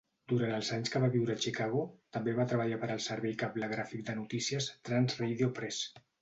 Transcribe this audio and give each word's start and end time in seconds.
Durant 0.31 0.53
els 0.59 0.69
anys 0.77 0.91
que 0.93 1.01
va 1.03 1.09
viure 1.15 1.35
a 1.35 1.41
Chicago, 1.43 1.83
també 2.17 2.33
va 2.39 2.45
treballar 2.53 2.79
per 2.85 2.89
al 2.95 3.03
servei 3.09 3.37
cablegràfic 3.45 4.03
de 4.09 4.17
notícies 4.23 4.71
Trans-Radio 4.91 5.53
Press. 5.61 5.85